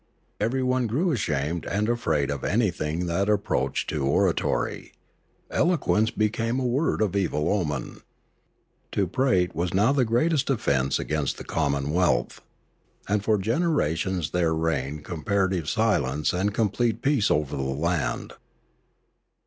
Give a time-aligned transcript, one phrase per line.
[0.39, 4.93] Everyone grew ashamed and afraid of anything that approached to oratory.
[5.51, 8.01] Eloquence became a word of evil omen.
[8.93, 12.41] To prate was 406 Limanora now the greatest offence against the commonwealth.
[13.07, 18.33] And for generations there reigned comparative silence and complete peace over the land.